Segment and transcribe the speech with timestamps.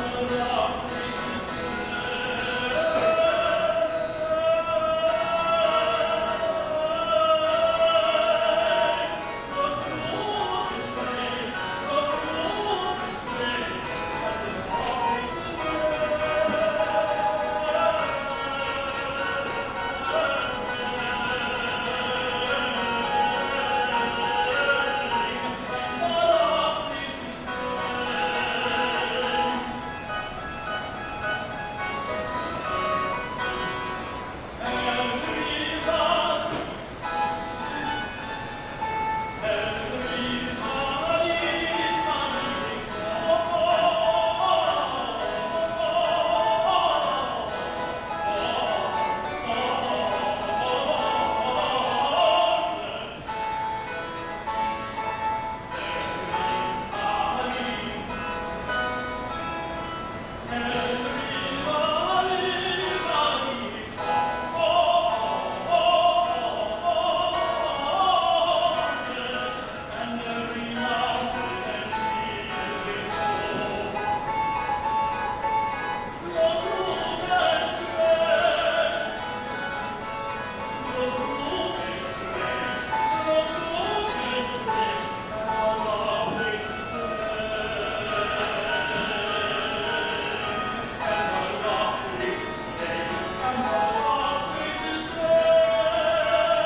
[0.00, 0.59] the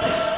[0.03, 0.34] Yeah.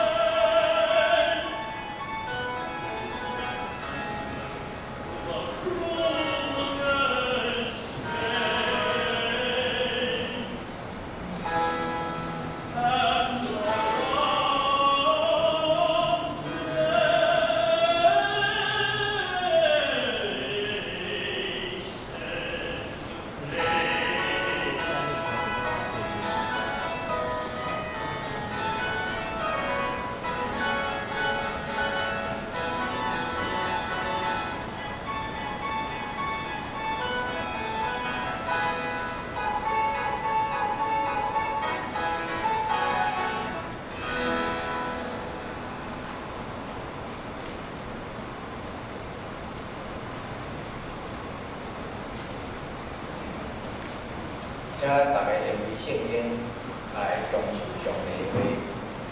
[54.86, 56.38] 请大家连为圣经
[56.94, 58.38] 来共受上帝的话。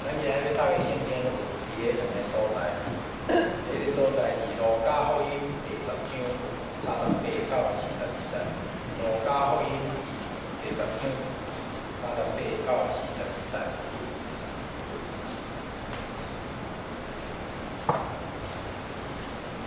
[0.05, 1.27] 咱今日要读的圣经有
[1.75, 2.57] 几个什么所在？
[3.27, 5.35] 第一个所在是路加福音
[5.67, 5.91] 第十章
[6.79, 8.39] 三十八到四十二节。
[9.03, 9.69] 路加福音
[10.63, 12.31] 第十章三十八
[12.69, 13.67] 到四十二节。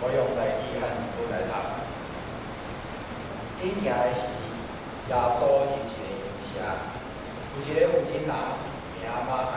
[0.00, 1.52] 我用台语和英文来读。
[3.60, 4.16] 今日的是
[5.10, 5.97] 耶稣
[6.54, 6.56] 日。
[7.54, 8.30] 有一个有钱人
[8.94, 9.52] 名马太，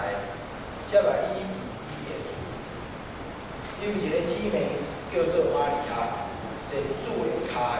[0.90, 2.32] 接来伊伊耶稣，
[3.80, 4.56] 伊有一个姊妹
[5.12, 5.92] 叫做玛利亚，
[6.70, 6.72] 坐
[7.06, 7.54] 主的脚。